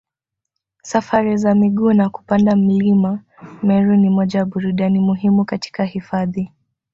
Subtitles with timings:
[0.83, 3.23] Safari za miguu na kupanda mlima
[3.63, 6.51] Meru ni moja ya burudani muhimu katika hifadhi